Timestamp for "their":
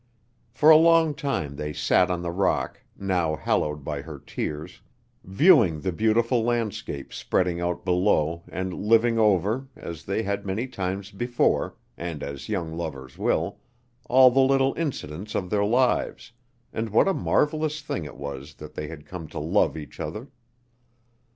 15.51-15.65